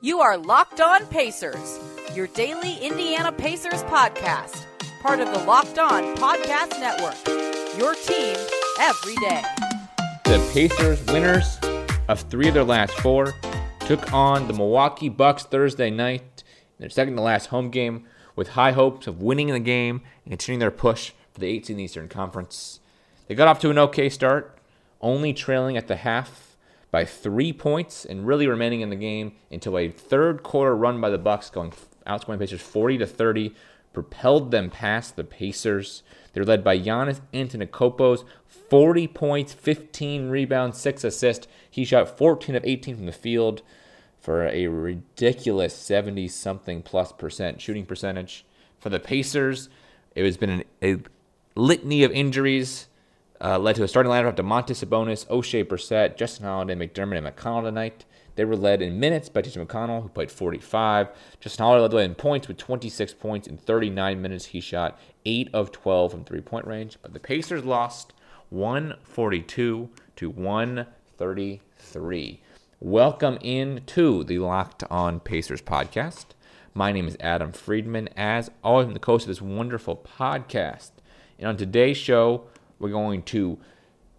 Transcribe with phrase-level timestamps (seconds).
[0.00, 1.80] You are Locked On Pacers,
[2.14, 4.64] your daily Indiana Pacers podcast,
[5.02, 7.16] part of the Locked On Podcast Network.
[7.76, 8.36] Your team
[8.78, 9.42] every day.
[10.22, 11.58] The Pacers, winners
[12.06, 13.34] of three of their last four,
[13.80, 16.44] took on the Milwaukee Bucks Thursday night
[16.78, 18.04] their second to last home game
[18.36, 21.70] with high hopes of winning the game and continuing their push for the 8th seed
[21.70, 22.78] in the Eastern Conference.
[23.26, 24.60] They got off to an okay start,
[25.00, 26.47] only trailing at the half
[26.90, 31.10] by three points and really remaining in the game until a third quarter run by
[31.10, 31.72] the Bucks, going
[32.06, 33.54] outscoring Pacers 40 to 30,
[33.92, 36.02] propelled them past the Pacers.
[36.32, 41.48] They're led by Giannis Antetokounmpo, 40 points, 15 rebounds, 6 assists.
[41.70, 43.62] He shot 14 of 18 from the field
[44.20, 48.44] for a ridiculous 70 something plus percent shooting percentage.
[48.78, 49.68] For the Pacers,
[50.14, 50.98] it has been an, a
[51.54, 52.88] litany of injuries.
[53.40, 57.26] Uh, led to a starting lineup of Domantas Sabonis, Oshae Brissett, Justin Holiday, McDermott, and
[57.26, 58.04] McConnell tonight.
[58.34, 61.08] They were led in minutes by TJ McConnell, who played 45.
[61.40, 64.46] Justin Holiday led the way in points with 26 points in 39 minutes.
[64.46, 66.98] He shot 8 of 12 from three point range.
[67.00, 68.12] But the Pacers lost
[68.50, 72.40] 142 to 133.
[72.80, 76.26] Welcome in to the Locked On Pacers podcast.
[76.74, 78.08] My name is Adam Friedman.
[78.16, 80.90] As always, I'm the host of this wonderful podcast.
[81.38, 82.44] And on today's show,
[82.78, 83.58] we're going to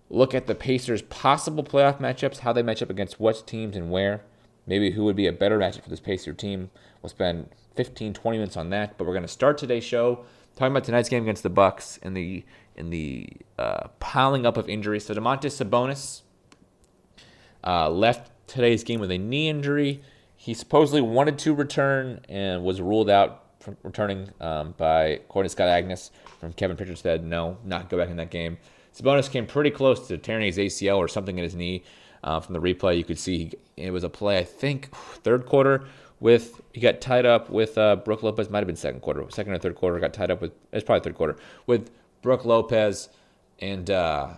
[0.09, 3.91] look at the Pacers' possible playoff matchups, how they match up against what teams and
[3.91, 4.21] where.
[4.65, 6.69] Maybe who would be a better matchup for this Pacer team.
[7.01, 8.97] We'll spend 15, 20 minutes on that.
[8.97, 12.15] But we're going to start today's show talking about tonight's game against the Bucks and
[12.15, 12.43] the
[12.75, 15.05] in the uh, piling up of injuries.
[15.05, 16.21] So Domantas Sabonis
[17.65, 20.01] uh, left today's game with a knee injury.
[20.35, 23.43] He supposedly wanted to return and was ruled out
[23.83, 28.17] returning um, by to Scott Agnes from Kevin Pritchard said no, not go back in
[28.17, 28.57] that game.
[28.95, 31.83] Sabonis came pretty close to tearing his ACL or something in his knee.
[32.21, 34.39] Uh, from the replay, you could see he, it was a play.
[34.39, 34.93] I think
[35.23, 35.85] third quarter
[36.19, 38.49] with he got tied up with uh, Brook Lopez.
[38.49, 39.99] Might have been second quarter, second or third quarter.
[39.99, 43.07] Got tied up with it's probably third quarter with Brook Lopez,
[43.59, 44.31] and uh,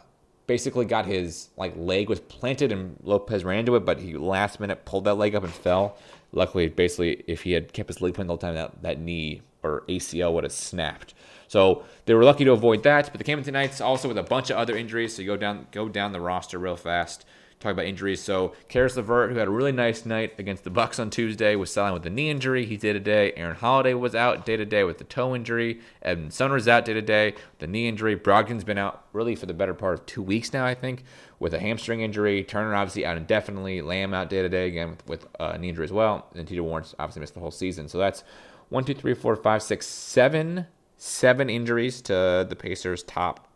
[0.52, 4.60] basically got his like leg was planted and Lopez ran into it, but he last
[4.60, 5.98] minute pulled that leg up and fell.
[6.34, 9.42] Luckily, basically, if he had kept his leg planted the whole time, that, that knee
[9.64, 11.14] or ACL would have snapped.
[11.48, 13.08] So they were lucky to avoid that.
[13.12, 15.16] But the game tonight's also with a bunch of other injuries.
[15.16, 17.26] So you go down go down the roster real fast.
[17.62, 18.22] Talk about injuries.
[18.22, 21.72] So Caris LeVert, who had a really nice night against the Bucks on Tuesday, was
[21.72, 22.66] selling with a knee injury.
[22.66, 23.32] He day to day.
[23.38, 25.80] Aaron Holiday was out day to day with the toe injury.
[26.02, 28.16] Evan Summers out day to day the knee injury.
[28.16, 31.04] Brogdon's been out really for the better part of two weeks now, I think,
[31.40, 32.44] with a hamstring injury.
[32.44, 33.82] Turner obviously out indefinitely.
[33.82, 36.28] Lamb out day to day again with, with uh, knee injury as well.
[36.36, 37.88] And Tito Warren's obviously missed the whole season.
[37.88, 38.24] So that's
[38.70, 40.68] one, two, three, four, five, six, seven
[41.02, 43.48] seven injuries to the Pacers' top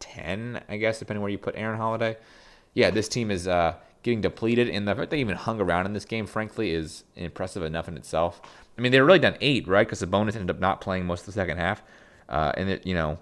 [0.00, 2.18] 10, I guess, depending where you put Aaron Holiday.
[2.74, 5.92] Yeah, this team is uh, getting depleted, and the fact they even hung around in
[5.92, 8.40] this game, frankly, is impressive enough in itself.
[8.78, 9.86] I mean, they were really done eight, right?
[9.86, 11.82] Because Sabonis ended up not playing most of the second half,
[12.28, 13.18] uh, and it, you know,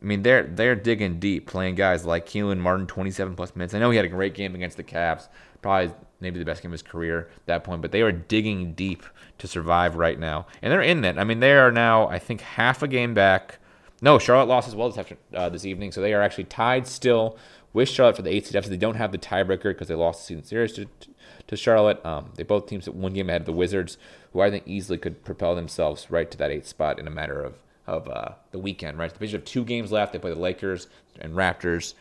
[0.00, 3.74] I mean, they're they're digging deep, playing guys like Kelan Martin, 27 plus minutes.
[3.74, 5.28] I know he had a great game against the Cavs,
[5.62, 8.72] probably maybe the best game of his career at that point, but they are digging
[8.72, 9.04] deep
[9.38, 11.18] to survive right now, and they're in it.
[11.18, 13.58] I mean, they are now, I think, half a game back.
[14.02, 16.86] No, Charlotte lost as well this after uh, this evening, so they are actually tied
[16.86, 17.36] still
[17.76, 18.64] with Charlotte for the eighth seed.
[18.64, 20.86] They don't have the tiebreaker because they lost the season series to,
[21.46, 22.04] to Charlotte.
[22.06, 23.98] Um, they both teams at one game ahead of the Wizards,
[24.32, 27.40] who I think easily could propel themselves right to that eighth spot in a matter
[27.42, 27.54] of
[27.86, 28.98] of uh, the weekend.
[28.98, 30.14] Right, the have two games left.
[30.14, 30.88] They play the Lakers
[31.20, 31.92] and Raptors.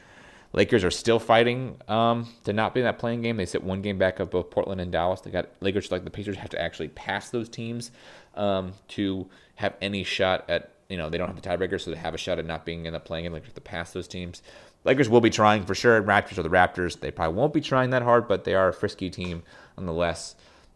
[0.53, 3.35] Lakers are still fighting um, to not be in that play-in game.
[3.35, 5.19] They sit one game back of both Portland and Dallas.
[5.19, 7.91] They got Lakers like the Pacers have to actually pass those teams
[8.35, 11.97] um, to have any shot at you know they don't have the tiebreaker, so they
[11.97, 13.31] have a shot at not being in the play-in.
[13.33, 14.41] Lakers have to pass those teams.
[14.83, 16.01] Lakers will be trying for sure.
[16.01, 16.99] Raptors are the Raptors.
[16.99, 19.43] They probably won't be trying that hard, but they are a frisky team
[19.77, 20.35] nonetheless.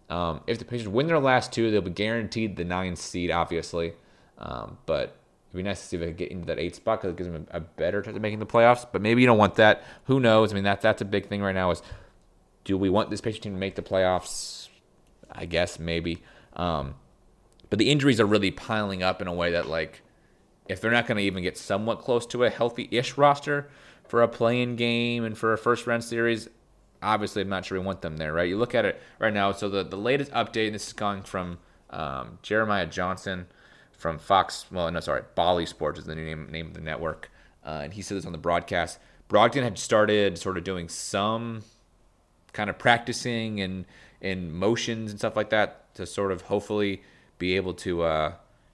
[0.09, 3.93] Um, if the Pacers win their last two, they'll be guaranteed the ninth seed, obviously.
[4.39, 5.15] Um, but
[5.49, 7.31] It'd be nice to see if they get into that eight spot because it gives
[7.31, 8.85] them a, a, better chance of making the playoffs.
[8.91, 9.83] But maybe you don't want that.
[10.03, 10.51] Who knows?
[10.51, 11.71] I mean, that that's a big thing right now.
[11.71, 11.81] Is
[12.65, 14.67] do we want this Patriot team to make the playoffs?
[15.31, 16.21] I guess maybe.
[16.53, 16.93] Um,
[17.69, 20.01] but the injuries are really piling up in a way that like,
[20.67, 23.69] if they're not going to even get somewhat close to a healthy-ish roster
[24.07, 26.47] for a play-in game and for a first-round series,
[27.01, 28.47] obviously I'm not sure we want them there, right?
[28.47, 29.51] You look at it right now.
[29.51, 33.47] So the the latest update, and this is coming from um, Jeremiah Johnson
[33.91, 34.65] from Fox.
[34.71, 37.31] Well, no, sorry, Bally Sports is the new name, name of the network,
[37.65, 38.99] uh, and he said this on the broadcast.
[39.29, 41.63] Brogdon had started sort of doing some
[42.51, 43.85] kind of practicing and
[44.21, 47.01] and motions and stuff like that to sort of hopefully
[47.39, 48.33] be able to uh,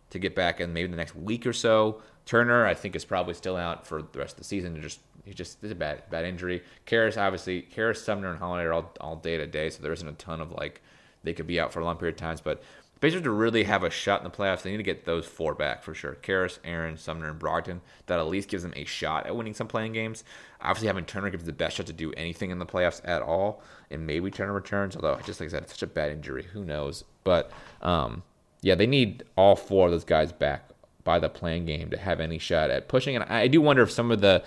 [0.10, 2.02] to get back in maybe the next week or so.
[2.26, 4.82] Turner, I think, is probably still out for the rest of the season.
[4.82, 6.64] Just he just is a bad bad injury.
[6.86, 10.08] Caris, obviously, Caris, Sumner, and Holiday are all all day to day, so there isn't
[10.08, 10.82] a ton of like
[11.24, 12.42] they could be out for a long period of times.
[12.42, 12.62] But
[13.02, 15.54] Pacers to really have a shot in the playoffs, they need to get those four
[15.54, 16.16] back for sure.
[16.16, 17.82] Caris, Aaron, Sumner, and Brogdon.
[18.06, 20.24] That at least gives them a shot at winning some play-in games.
[20.62, 23.62] Obviously, having Turner gives the best shot to do anything in the playoffs at all.
[23.92, 26.44] And maybe Turner returns, although, just like I said, it's such a bad injury.
[26.54, 27.04] Who knows?
[27.26, 27.52] But
[27.82, 28.24] um,
[28.66, 30.72] yeah, they need all four of those guys back
[31.04, 33.16] by the play-in game to have any shot at pushing.
[33.16, 34.44] And I do wonder if some of the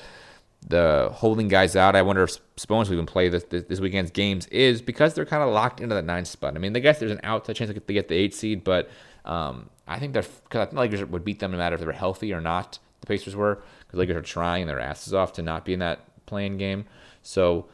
[0.66, 1.94] the holding guys out.
[1.94, 5.24] I wonder if Sabonis will even play this, this, this weekend's games is because they're
[5.24, 6.56] kind of locked into that nine spot.
[6.56, 8.90] I mean, I guess there's an outside chance they get the eight seed, but
[9.24, 11.92] um, I think they're because the Lakers would beat them no matter if they were
[11.92, 12.80] healthy or not.
[13.02, 16.00] The Pacers were because Lakers are trying their asses off to not be in that
[16.26, 16.86] play-in game.
[17.22, 17.68] So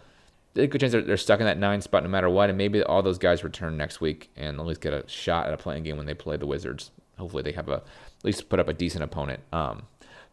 [0.57, 2.83] a good chance they're, they're stuck in that nine spot no matter what, and maybe
[2.83, 5.83] all those guys return next week and at least get a shot at a play-in
[5.83, 6.91] game when they play the Wizards.
[7.19, 9.41] Hopefully, they have a at least put up a decent opponent.
[9.53, 9.83] Um,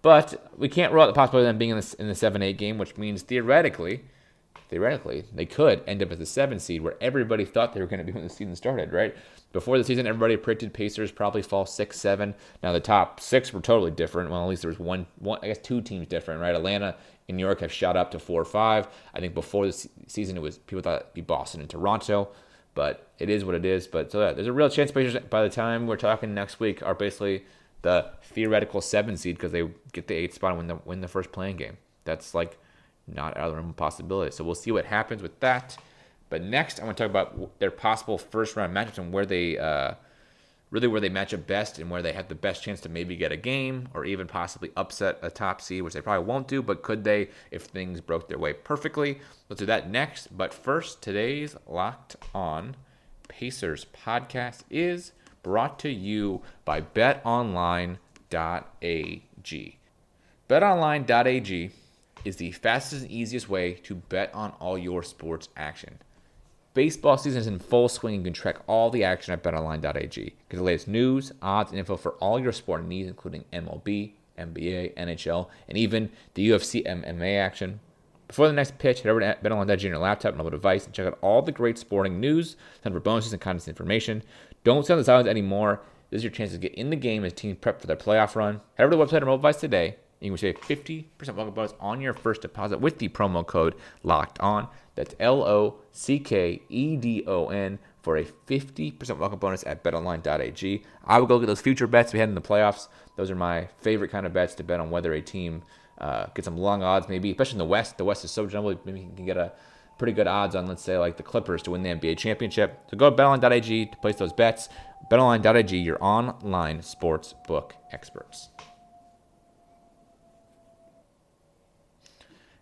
[0.02, 2.42] but we can't rule out the possibility of them being in the, in the 7
[2.42, 4.04] 8 game, which means theoretically,
[4.70, 8.00] theoretically, they could end up as the 7 seed where everybody thought they were going
[8.00, 9.16] to be when the season started, right?
[9.54, 12.34] Before the season, everybody predicted Pacers probably fall 6 7.
[12.64, 14.30] Now, the top six were totally different.
[14.30, 16.56] Well, at least there was one, one I guess two teams different, right?
[16.56, 16.96] Atlanta
[17.28, 18.88] and New York have shot up to 4 or 5.
[19.14, 22.30] I think before the season, it was people thought it'd be Boston and Toronto
[22.74, 23.88] but it is what it is.
[23.88, 26.82] But so yeah, there's a real chance Pacers by the time we're talking next week
[26.82, 27.46] are basically
[27.82, 31.08] the theoretical seven seed because they get the eighth spot and win the win the
[31.08, 31.78] first play-in game.
[32.06, 32.58] That's like
[33.14, 34.32] not out of the realm of possibility.
[34.32, 35.78] So we'll see what happens with that.
[36.30, 39.58] But next, I want to talk about their possible first round matchups and where they
[39.58, 39.96] uh,
[40.72, 43.16] really where they match up best and where they have the best chance to maybe
[43.16, 46.62] get a game or even possibly upset a top seed, which they probably won't do.
[46.62, 49.20] But could they if things broke their way perfectly?
[49.50, 50.36] Let's do that next.
[50.36, 52.78] But first, today's Locked On
[53.28, 55.12] Pacers podcast is
[55.44, 57.98] brought to you by betonline.ag.
[60.50, 61.72] BetOnline.ag
[62.26, 66.00] is the fastest and easiest way to bet on all your sports action.
[66.74, 70.24] Baseball season is in full swing and you can track all the action at betonline.ag.
[70.50, 74.96] Get the latest news, odds, and info for all your sport needs, including MLB, NBA,
[74.96, 77.82] NHL, and even the UFC MMA action.
[78.28, 81.08] Before the next pitch, head over to betonline.ag on your laptop mobile device and check
[81.08, 84.24] out all the great sporting news, time for bonuses and contest information.
[84.64, 85.82] Don't sit on the sidelines anymore.
[86.10, 88.36] This is your chance to get in the game as teams prep for their playoff
[88.36, 88.62] run.
[88.76, 89.98] Head over to the website or mobile device today.
[90.22, 94.40] You can save 50% welcome bonus on your first deposit with the promo code LOCKED
[94.40, 94.68] ON.
[94.94, 99.84] That's L O C K E D O N for a 50% welcome bonus at
[99.84, 100.84] betonline.ag.
[101.06, 102.88] I would go get those future bets we had in the playoffs.
[103.16, 105.64] Those are my favorite kind of bets to bet on whether a team
[105.98, 107.98] uh, get some long odds, maybe, especially in the West.
[107.98, 108.86] The West is so jumbled.
[108.86, 109.54] Maybe you can get a
[109.98, 112.80] pretty good odds on, let's say, like the Clippers to win the NBA championship.
[112.90, 114.70] So go to betonline.ag to place those bets.
[115.12, 118.50] Betonline.ag, your online sports book experts.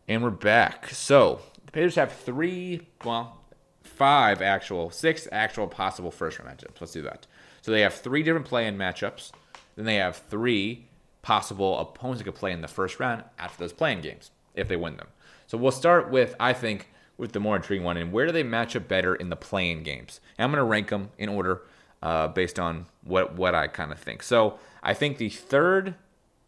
[0.10, 0.90] And we're back.
[0.90, 3.38] So the Pacers have three, well,
[3.84, 6.82] five actual, six actual possible first round matchups.
[6.82, 7.28] Let's do that.
[7.62, 9.32] So they have three different play in matchups.
[9.76, 10.88] Then they have three
[11.22, 14.76] possible opponents that could play in the first round after those play-in games if they
[14.76, 15.10] win them.
[15.46, 16.90] So we'll start with, I think,
[17.20, 17.98] with the more intriguing one.
[17.98, 20.22] And where do they match up better in the play-in games?
[20.40, 21.62] And I'm going to rank them in order
[22.02, 24.24] uh, based on what what I kind of think.
[24.24, 25.94] So I think the third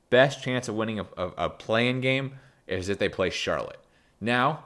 [0.09, 2.39] best chance of winning a, a, a play-in game
[2.71, 3.79] is if they play Charlotte.
[4.19, 4.65] Now,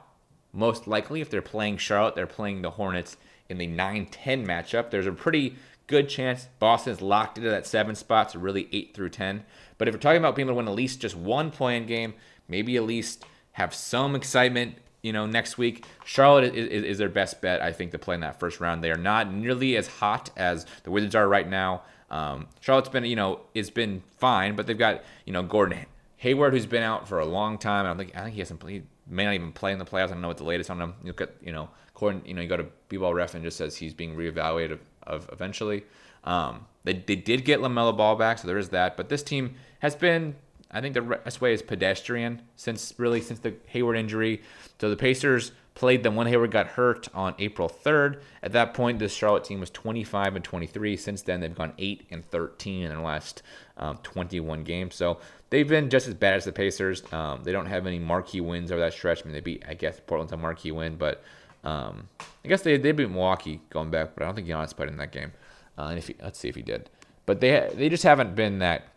[0.52, 3.16] most likely, if they're playing Charlotte, they're playing the Hornets
[3.48, 4.90] in the 9 10 matchup.
[4.90, 5.56] There's a pretty
[5.86, 9.44] good chance Boston's locked into that seven spot, so really 8 through 10.
[9.78, 12.14] But if we're talking about being able to win at least just one play-in game,
[12.48, 15.84] maybe at least have some excitement you know, next week.
[16.04, 18.82] Charlotte is, is, is, their best bet, I think, to play in that first round.
[18.82, 21.82] They are not nearly as hot as the Wizards are right now.
[22.10, 25.86] Um, Charlotte's been, you know, it's been fine, but they've got, you know, Gordon
[26.16, 27.84] Hayward, who's been out for a long time.
[27.84, 30.06] I don't think, I think he hasn't played, may not even play in the playoffs.
[30.06, 30.94] I don't know what the latest on him.
[31.02, 33.56] You look at, you know, according, you know, you go to B-ball ref and just
[33.58, 35.84] says he's being reevaluated of, of eventually.
[36.24, 38.96] Um, they, they did get LaMelo Ball back, so there is that.
[38.96, 40.36] But this team has been
[40.70, 44.42] I think the best way is pedestrian since really since the Hayward injury.
[44.80, 48.20] So the Pacers played them when Hayward got hurt on April 3rd.
[48.42, 50.96] At that point, this Charlotte team was 25 and 23.
[50.96, 53.42] Since then, they've gone 8 and 13 in their last
[53.76, 54.94] um, 21 games.
[54.94, 55.18] So
[55.50, 57.02] they've been just as bad as the Pacers.
[57.12, 59.22] Um, they don't have any marquee wins over that stretch.
[59.22, 61.22] I mean, they beat, I guess, Portland's a marquee win, but
[61.64, 62.08] um,
[62.44, 64.96] I guess they, they beat Milwaukee going back, but I don't think Giannis played in
[64.98, 65.32] that game.
[65.78, 66.90] Uh, and if he, let's see if he did.
[67.26, 68.88] But they they just haven't been that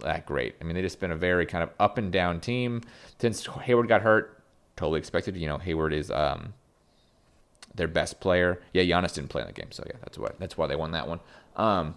[0.00, 0.56] that great.
[0.60, 2.82] I mean, they just been a very kind of up and down team
[3.18, 4.42] since Hayward got hurt.
[4.76, 5.36] Totally expected.
[5.36, 6.52] You know, Hayward is um,
[7.74, 8.60] their best player.
[8.74, 10.90] Yeah, Giannis didn't play in the game, so yeah, that's what that's why they won
[10.92, 11.20] that one.
[11.54, 11.96] Um,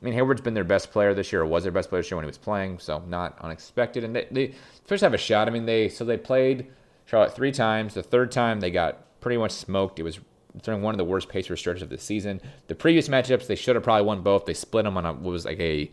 [0.00, 2.10] I mean, Hayward's been their best player this year, or was their best player this
[2.10, 4.04] year when he was playing, so not unexpected.
[4.04, 5.48] And they, they first have a shot.
[5.48, 6.66] I mean, they so they played
[7.06, 7.94] Charlotte three times.
[7.94, 9.98] The third time they got pretty much smoked.
[9.98, 10.20] It was
[10.62, 12.40] during one of the worst Pacers stretches of the season.
[12.66, 14.44] The previous matchups, they should have probably won both.
[14.44, 15.90] They split them on a what was like a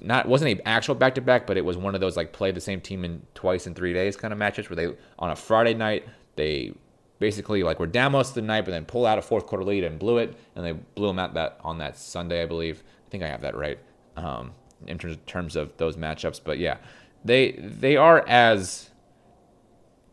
[0.00, 2.50] not wasn't a actual back to back, but it was one of those like play
[2.50, 5.36] the same team in twice in three days kind of matches where they on a
[5.36, 6.04] Friday night
[6.36, 6.72] they
[7.18, 9.64] basically like were down most of the night, but then pulled out a fourth quarter
[9.64, 12.82] lead and blew it, and they blew them out that on that Sunday, I believe.
[13.06, 13.78] I think I have that right
[14.16, 14.52] um,
[14.86, 16.78] in terms terms of those matchups, but yeah,
[17.24, 18.90] they they are as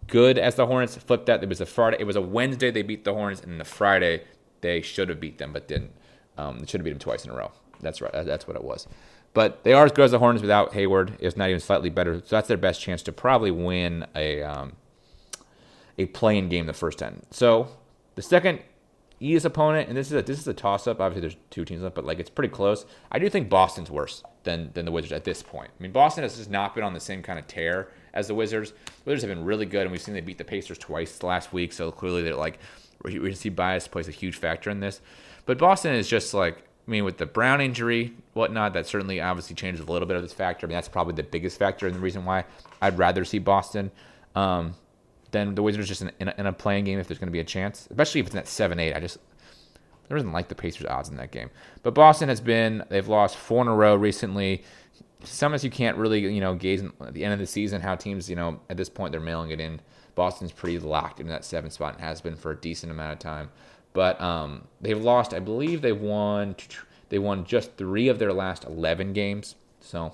[0.08, 0.98] good as the Hornets.
[0.98, 3.60] Flipped that it was a Friday, it was a Wednesday they beat the Hornets, and
[3.60, 4.24] the Friday
[4.62, 5.92] they should have beat them, but didn't.
[6.38, 7.52] Um, they should have beat them twice in a row.
[7.82, 8.12] That's right.
[8.12, 8.88] That's what it was.
[9.34, 11.18] But they are as good as the Hornets without Hayward.
[11.20, 12.20] It's not even slightly better.
[12.20, 14.74] So that's their best chance to probably win a um,
[15.98, 17.22] a play-in game the first ten.
[17.32, 17.68] So
[18.16, 18.60] the second
[19.20, 21.00] easiest opponent, and this is a, this is a toss up.
[21.00, 22.86] Obviously, there's two teams left, but like it's pretty close.
[23.12, 25.72] I do think Boston's worse than than the Wizards at this point.
[25.78, 28.36] I mean, Boston has just not been on the same kind of tear as the
[28.36, 28.72] Wizards.
[28.72, 31.54] The Wizards have been really good, and we've seen they beat the Pacers twice last
[31.54, 31.74] week.
[31.74, 32.60] So clearly, they're like
[33.04, 35.02] recency bias plays a huge factor in this.
[35.46, 39.56] But Boston is just like I mean, with the Brown injury, whatnot, that certainly obviously
[39.56, 40.66] changes a little bit of this factor.
[40.66, 42.46] I mean, that's probably the biggest factor and the reason why
[42.82, 43.90] I'd rather see Boston
[44.36, 44.76] um,
[45.36, 47.34] than the Wizards just in, in, a, in a play-in game if there's going to
[47.34, 48.94] be a chance, especially if it's at 7 8.
[48.96, 49.18] I just,
[50.10, 51.50] I doesn't like the Pacers' odds in that game.
[51.84, 54.64] But Boston has been, they've lost four in a row recently.
[55.24, 58.30] Sometimes you can't really, you know, gaze at the end of the season how teams,
[58.30, 59.82] you know, at this point they're mailing it in.
[60.14, 63.20] Boston's pretty locked in that seven spot and has been for a decent amount of
[63.20, 63.50] time.
[63.92, 66.56] But um, they've lost, I believe they've won,
[67.10, 69.56] they won just three of their last 11 games.
[69.82, 70.14] So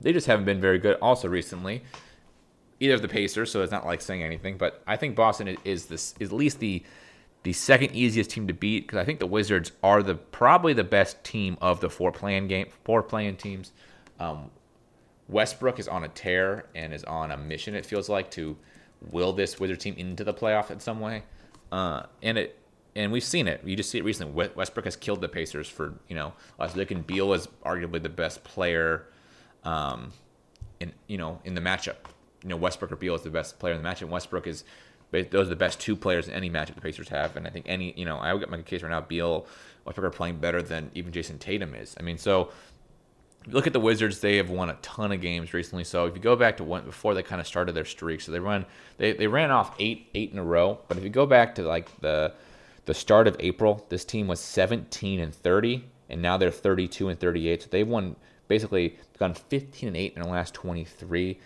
[0.00, 0.98] they just haven't been very good.
[1.00, 1.82] Also recently,
[2.84, 4.56] either of the Pacers, so it's not like saying anything.
[4.56, 6.82] But I think Boston is this is at least the
[7.42, 10.84] the second easiest team to beat because I think the Wizards are the probably the
[10.84, 13.72] best team of the four play-in game four play-in teams.
[14.18, 14.50] Um,
[15.28, 17.74] Westbrook is on a tear and is on a mission.
[17.74, 18.56] It feels like to
[19.10, 21.22] will this Wizard team into the playoff in some way,
[21.72, 22.58] uh, and it
[22.96, 23.60] and we've seen it.
[23.64, 24.50] You just see it recently.
[24.54, 28.08] Westbrook has killed the Pacers for you know last week, and Beal was arguably the
[28.08, 29.06] best player,
[29.64, 30.12] um,
[30.80, 31.96] in you know in the matchup.
[32.44, 34.08] You know Westbrook or Beal is the best player in the matchup.
[34.08, 34.64] Westbrook is
[35.10, 37.66] those are the best two players in any matchup the Pacers have, and I think
[37.68, 39.00] any you know I would get my case right now.
[39.00, 39.46] Beal,
[39.84, 41.96] Westbrook are playing better than even Jayson Tatum is.
[41.98, 42.50] I mean, so
[43.46, 45.84] look at the Wizards; they have won a ton of games recently.
[45.84, 48.32] So if you go back to when before they kind of started their streak, so
[48.32, 48.66] they run
[48.98, 50.80] they they ran off eight eight in a row.
[50.88, 52.32] But if you go back to like the
[52.86, 57.18] the start of April, this team was 17 and 30, and now they're 32 and
[57.18, 57.62] 38.
[57.62, 58.16] So they've won
[58.48, 61.40] basically gone 15 and 8 in the last 23.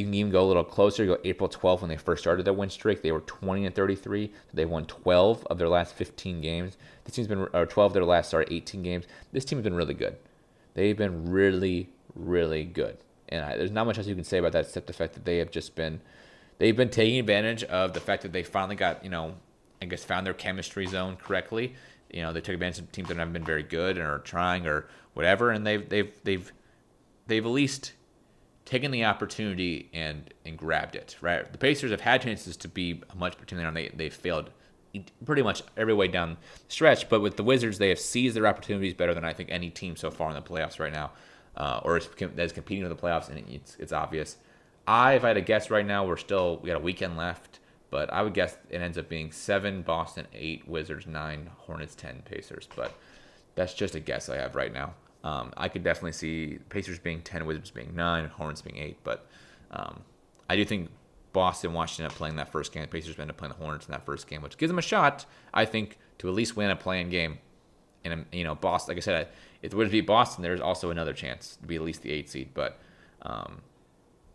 [0.00, 1.06] You can even go a little closer.
[1.06, 3.02] Go April 12th when they first started their win streak.
[3.02, 4.32] They were 20 and 33.
[4.54, 6.76] They won 12 of their last 15 games.
[7.04, 9.06] This team's been or 12 of their last sorry 18 games.
[9.32, 10.16] This team has been really good.
[10.74, 12.98] They've been really really good.
[13.28, 15.24] And I, there's not much else you can say about that except the fact that
[15.24, 16.00] they have just been
[16.58, 19.34] they've been taking advantage of the fact that they finally got you know
[19.82, 21.74] I guess found their chemistry zone correctly.
[22.12, 24.66] You know, they took advantage of teams that haven't been very good and are trying
[24.66, 26.52] or whatever, and they've they've they've
[27.26, 27.92] they've at least
[28.70, 31.16] taken the opportunity and and grabbed it.
[31.20, 34.50] Right, the Pacers have had chances to be much better team they they failed
[35.24, 36.36] pretty much every way down the
[36.72, 37.08] stretch.
[37.08, 39.96] But with the Wizards, they have seized their opportunities better than I think any team
[39.96, 41.10] so far in the playoffs right now,
[41.56, 44.36] uh, or is, that is competing in the playoffs, and it's it's obvious.
[44.86, 47.58] I, if I had to guess right now, we're still we got a weekend left.
[47.90, 52.22] But I would guess it ends up being seven Boston, eight Wizards, nine Hornets, ten
[52.24, 52.68] Pacers.
[52.76, 52.94] But
[53.56, 54.94] that's just a guess I have right now.
[55.22, 58.98] Um, I could definitely see Pacers being ten, Wizards being nine, Hornets being eight.
[59.04, 59.26] But
[59.70, 60.00] um,
[60.48, 60.90] I do think
[61.32, 62.82] Boston, Washington playing that first game.
[62.82, 64.82] The Pacers end up playing the Hornets in that first game, which gives them a
[64.82, 67.38] shot, I think, to at least win a play-in game.
[68.04, 69.28] And you know, Boston, like I said,
[69.62, 72.30] if the Wizards beat Boston, there's also another chance to be at least the eight
[72.30, 72.50] seed.
[72.54, 72.78] But
[73.22, 73.60] um,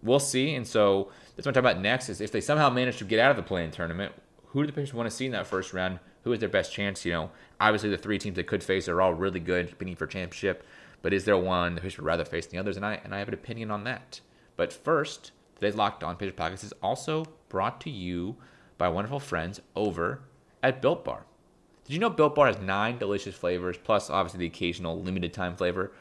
[0.03, 0.53] we'll see.
[0.53, 3.19] And so that's what I'm talking about next is if they somehow manage to get
[3.19, 4.13] out of the play-in tournament,
[4.47, 5.99] who do the Pacers want to see in that first round?
[6.25, 7.05] Who is their best chance?
[7.05, 10.07] You know, obviously the three teams they could face are all really good, competing for
[10.07, 10.65] championship.
[11.03, 12.77] But is there one Pacers would rather face the others?
[12.77, 14.21] And I and I have an opinion on that.
[14.57, 18.37] But first, today's Locked On Pacers podcast is also brought to you
[18.79, 20.21] by wonderful friends over
[20.63, 21.25] at Built Bar.
[21.85, 25.55] Did you know Built Bar has nine delicious flavors, plus obviously the occasional limited time
[25.55, 25.91] flavor?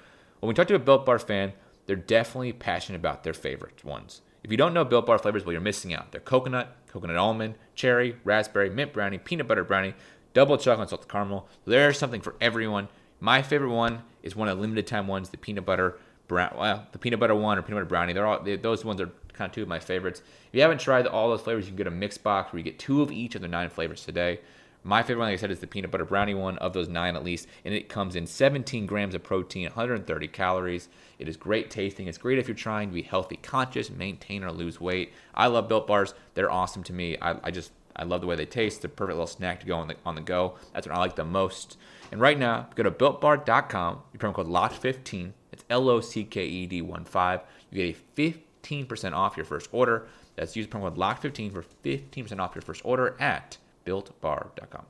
[0.40, 1.52] When we talk to a Built Bar fan,
[1.84, 4.22] they're definitely passionate about their favorite ones.
[4.42, 6.12] If you don't know Built Bar flavors, well, you're missing out.
[6.12, 9.94] They're coconut, coconut almond, cherry, raspberry, mint brownie, peanut butter brownie,
[10.34, 11.48] double chocolate salted caramel.
[11.64, 12.88] There's something for everyone.
[13.20, 15.96] My favorite one is one of the limited time ones, the peanut butter
[16.28, 16.54] brown.
[16.58, 18.12] Well, the peanut butter one or peanut butter brownie.
[18.12, 20.20] They're all they, those ones are kind of two of my favorites.
[20.48, 22.64] If you haven't tried all those flavors, you can get a mix box where you
[22.64, 24.40] get two of each of the nine flavors today.
[24.86, 27.16] My favorite one, like I said, is the peanut butter brownie one of those nine
[27.16, 30.90] at least, and it comes in 17 grams of protein, 130 calories.
[31.18, 32.06] It is great tasting.
[32.06, 35.14] It's great if you're trying to be healthy conscious, maintain or lose weight.
[35.34, 36.12] I love Built Bars.
[36.34, 37.16] They're awesome to me.
[37.22, 38.82] I, I just I love the way they taste.
[38.82, 40.56] They're perfect little snack to go on the on the go.
[40.72, 41.76] That's what I like the most.
[42.10, 44.02] And right now, go to builtbar.com.
[44.12, 45.32] Your promo code LOCKED15.
[45.52, 47.40] It's L O C K E D 1 5.
[47.70, 48.32] You get a
[48.62, 50.06] 15% off your first order.
[50.36, 54.86] That's use promo code LOCKED15 for 15% off your first order at builtbar.com.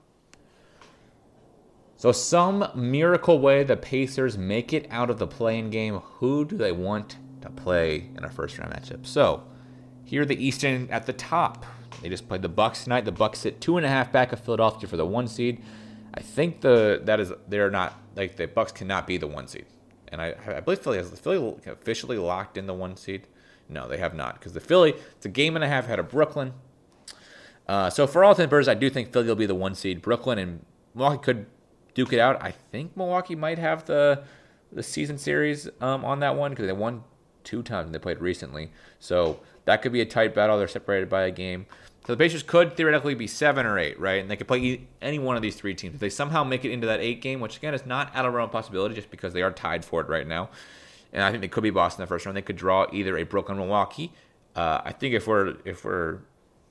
[1.97, 6.01] So, some miracle way the Pacers make it out of the play-in game.
[6.19, 9.07] Who do they want to play in a first round matchup?
[9.07, 9.45] So,
[10.05, 11.65] here the Eastern at the top.
[12.05, 13.07] They just played the Bucks tonight.
[13.07, 15.63] The Bucks sit two and a half back of Philadelphia for the one seed.
[16.13, 19.65] I think the that is they're not like the Bucks cannot be the one seed,
[20.09, 23.27] and I, I believe Philly has Philly officially locked in the one seed.
[23.71, 26.11] No, they have not because the Philly it's a game and a half ahead of
[26.11, 26.53] Brooklyn.
[27.67, 30.03] Uh, so for all purposes, I do think Philly will be the one seed.
[30.03, 30.63] Brooklyn and
[30.95, 31.47] Milwaukee could
[31.95, 32.43] duke it out.
[32.43, 34.25] I think Milwaukee might have the
[34.71, 37.03] the season series um, on that one because they won
[37.45, 38.73] two times and they played recently.
[38.99, 40.59] So that could be a tight battle.
[40.59, 41.67] They're separated by a game.
[42.07, 44.21] So the Pacers could theoretically be seven or eight, right?
[44.21, 45.95] And they could play any one of these three teams.
[45.95, 48.35] If they somehow make it into that eight game, which again is not out of
[48.35, 50.51] realm possibility, just because they are tied for it right now,
[51.13, 52.37] and I think they could be Boston in the first round.
[52.37, 54.13] They could draw either a Brooklyn Milwaukee.
[54.55, 56.19] Uh, I think if we're if we're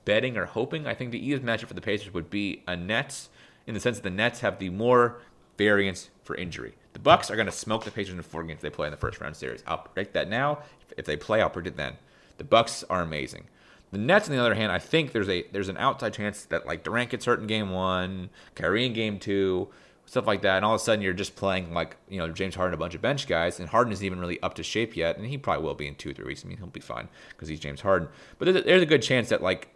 [0.04, 3.28] betting or hoping, I think the easiest matchup for the Pacers would be a Nets,
[3.66, 5.20] in the sense that the Nets have the more
[5.58, 6.74] variance for injury.
[6.92, 8.96] The Bucks are going to smoke the Pacers in four games they play in the
[8.96, 9.64] first round series.
[9.66, 10.60] I'll predict that now.
[10.96, 11.94] If they play, I'll predict then.
[12.38, 13.46] The Bucks are amazing.
[13.94, 16.66] The Nets, on the other hand, I think there's a there's an outside chance that
[16.66, 19.68] like Durant gets hurt in game one, Kyrie in game two,
[20.04, 22.56] stuff like that, and all of a sudden you're just playing like you know James
[22.56, 25.16] Harden, a bunch of bench guys, and Harden isn't even really up to shape yet,
[25.16, 26.44] and he probably will be in two or three weeks.
[26.44, 28.08] I mean he'll be fine because he's James Harden,
[28.40, 29.68] but there's a, there's a good chance that like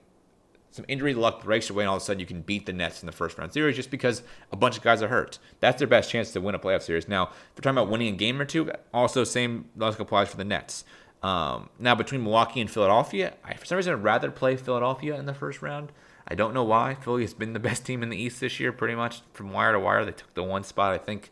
[0.73, 3.05] some injury luck breaks away, and all of a sudden you can beat the Nets
[3.05, 5.39] in the first round series just because a bunch of guys are hurt.
[5.61, 7.07] That's their best chance to win a playoff series.
[7.07, 10.37] Now, if we're talking about winning a game or two, also same logic applies for
[10.37, 10.85] the Nets.
[11.23, 15.27] Um, now, between Milwaukee and Philadelphia, I, for some reason, I'd rather play Philadelphia in
[15.27, 15.91] the first round.
[16.29, 16.95] I don't know why.
[16.95, 19.73] Philly has been the best team in the East this year, pretty much from wire
[19.73, 20.05] to wire.
[20.05, 21.31] They took the one spot, I think,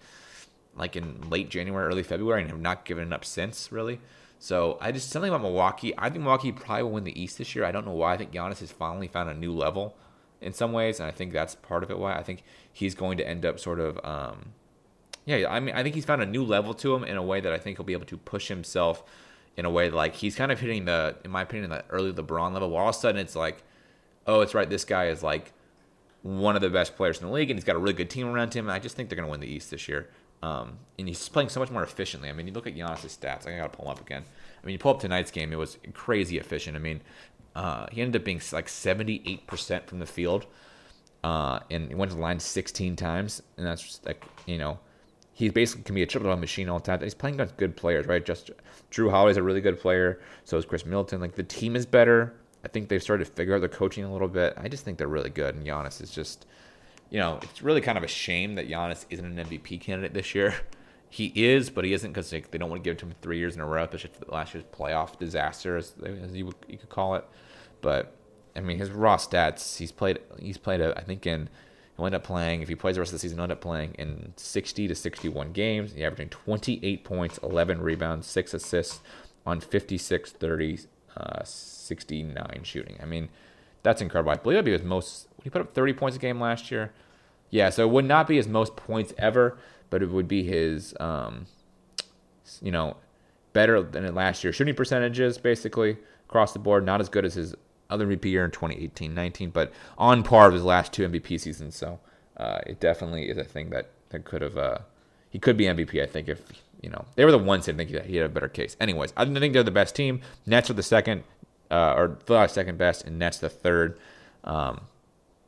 [0.75, 4.01] like in late January, early February, and have not given it up since, really.
[4.39, 5.95] So I just something about Milwaukee.
[5.97, 7.65] I think Milwaukee probably will win the East this year.
[7.65, 8.15] I don't know why.
[8.15, 9.97] I think Giannis has finally found a new level
[10.41, 11.99] in some ways, and I think that's part of it.
[11.99, 14.53] Why I think he's going to end up sort of, um,
[15.25, 15.47] yeah.
[15.49, 17.53] I mean, I think he's found a new level to him in a way that
[17.53, 19.03] I think he'll be able to push himself
[19.57, 22.53] in a way like he's kind of hitting the, in my opinion, the early LeBron
[22.53, 22.71] level.
[22.71, 23.63] Where all of a sudden it's like,
[24.27, 24.69] oh, it's right.
[24.69, 25.53] This guy is like
[26.23, 28.29] one of the best players in the league, and he's got a really good team
[28.29, 28.67] around him.
[28.67, 30.11] And I just think they're going to win the East this year.
[30.43, 32.29] Um, and he's playing so much more efficiently.
[32.29, 33.47] I mean, you look at Giannis' stats.
[33.47, 34.25] I got to pull him up again.
[34.63, 35.53] I mean, you pull up tonight's game.
[35.53, 36.77] It was crazy efficient.
[36.77, 37.01] I mean,
[37.55, 40.47] uh, he ended up being like 78% from the field.
[41.25, 43.43] Uh, and he went to the line 16 times.
[43.57, 44.79] And that's just like, you know,
[45.37, 47.03] he basically can be a triple double machine all the time.
[47.03, 48.25] He's playing against good players, right?
[48.25, 48.51] Just
[48.91, 50.19] Jrue Holiday's a really good player.
[50.45, 51.21] So is Khris Middleton.
[51.21, 52.33] Like the team is better.
[52.65, 54.55] I think they've started to figure out their coaching a little bit.
[54.57, 55.55] I just think they're really good.
[55.55, 56.47] And Giannis is just,
[57.11, 60.35] you know, it's really kind of a shame that Giannis isn't an MVP candidate this
[60.35, 60.55] year.
[61.09, 63.15] He is, but he isn't because they, they, don't want to give it to him
[63.23, 63.85] three years in a row.
[63.85, 67.25] Especially last year's playoff disaster, as, as you, you could call it.
[67.81, 68.17] But
[68.57, 69.79] I mean, his raw stats.
[69.79, 70.19] He's played.
[70.41, 70.81] He's played.
[70.81, 71.49] A, I think in
[71.97, 73.61] He'll end up playing, if he plays the rest of the season, he'll end up
[73.61, 75.93] playing in 60 to 61 games.
[75.93, 79.01] He's averaging 28 points, 11 rebounds, 6 assists
[79.47, 80.79] on 56, 30,
[81.17, 82.99] uh, 69 shooting.
[83.03, 83.31] I mean,
[83.83, 84.33] that's incredible.
[84.33, 85.29] I believe it'd be his most.
[85.43, 86.93] He put up 30 points a game last year.
[87.51, 89.57] Yeah, so it would not be his most points ever,
[89.89, 91.47] but it would be his, um,
[92.61, 92.97] you know,
[93.53, 94.53] better than last year.
[94.53, 95.97] Shooting percentages, basically,
[96.29, 97.55] across the board, not as good as his
[97.91, 101.77] other MVP year in 2018-19, but on par with his last two MVP seasons.
[101.77, 102.01] So
[102.37, 104.79] uh, it definitely is a thing that that could have uh,
[105.31, 106.03] he could be MVP.
[106.03, 106.41] I think if
[106.83, 108.77] you know they were the ones that think that he had a better case.
[108.81, 110.21] Anyways, I think they're the best team.
[110.45, 111.25] Nets are the second,
[111.71, 113.99] uh, or the second best, and Nets the third.
[114.45, 114.83] Um,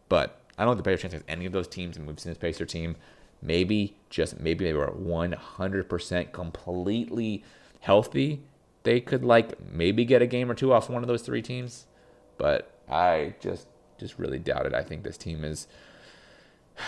[0.08, 2.30] but I don't think the Pacers chance against any of those teams, and we've seen
[2.30, 2.96] this Pacer team.
[3.40, 7.44] Maybe just maybe they were 100% completely
[7.80, 8.40] healthy.
[8.82, 11.86] They could like maybe get a game or two off one of those three teams
[12.38, 13.66] but I just
[13.98, 14.74] just really doubt it.
[14.74, 15.66] I think this team is.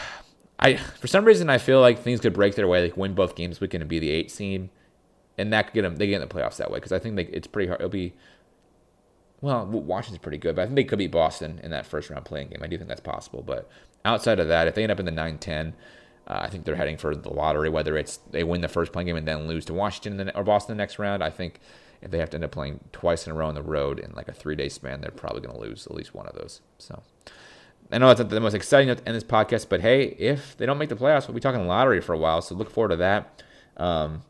[0.63, 3.35] I for some reason I feel like things could break their way, like win both
[3.35, 4.69] games weekend and be the eight seed,
[5.39, 5.97] and that could get them.
[5.97, 7.81] They get in the playoffs that way because I think they, it's pretty hard.
[7.81, 8.15] It'll be.
[9.43, 12.27] Well, Washington's pretty good, but I think they could beat Boston in that first round
[12.27, 12.61] play-in game.
[12.63, 13.71] I do think that's possible, but
[14.05, 15.73] outside of that, if they end up in the 9-10,
[16.27, 17.71] uh, I think they're heading for the lottery.
[17.71, 20.77] Whether it's they win the first play-in game and then lose to Washington or Boston
[20.77, 21.59] the next round, I think
[22.03, 24.13] if they have to end up playing twice in a row on the road in
[24.13, 26.61] like a three day span, they're probably going to lose at least one of those.
[26.79, 27.03] So
[27.93, 30.57] I know that's not the most exciting note to end this podcast, but hey, if
[30.57, 32.41] they don't make the playoffs, we'll be talking lottery for a while.
[32.43, 33.43] So look forward to that.
[33.77, 34.23] Um,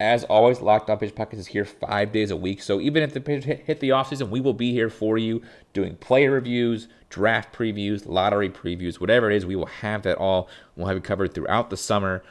[0.00, 2.60] As always, Locked On Pacers Podcast is here five days a week.
[2.60, 6.32] So even if the hit the offseason, we will be here for you doing player
[6.32, 9.46] reviews, draft previews, lottery previews, whatever it is.
[9.46, 10.48] We will have that all.
[10.74, 12.24] We'll have it covered throughout the summer,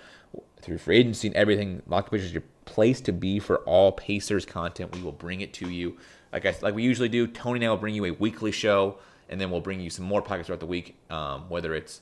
[0.61, 1.81] through free agency and everything.
[1.87, 4.95] Locked Pacers is your place to be for all Pacers content.
[4.95, 5.97] We will bring it to you.
[6.31, 8.97] Like I, like we usually do, Tony and I will bring you a weekly show,
[9.29, 12.01] and then we'll bring you some more podcasts throughout the week, um, whether it's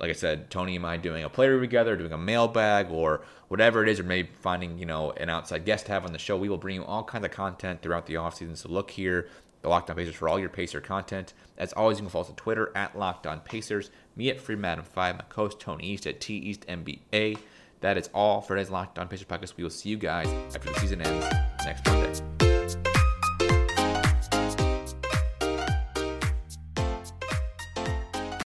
[0.00, 3.82] like I said, Tony and I doing a player together, doing a mailbag or whatever
[3.82, 6.38] it is, or maybe finding, you know, an outside guest to have on the show.
[6.38, 8.56] We will bring you all kinds of content throughout the offseason.
[8.56, 9.28] So look here,
[9.60, 11.34] the Locked On Pacers for all your Pacer content.
[11.58, 14.82] As always, you can follow us on Twitter at Locked On Pacers, me at Freeman
[14.82, 17.38] 5, my co-host Tony East at T East NBA.
[17.80, 19.56] That is all for today's Locked On Pacers podcast.
[19.56, 21.26] We will see you guys after the season ends
[21.64, 22.49] next Monday.